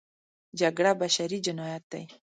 [0.59, 2.03] جګړه بشري جنایت دی.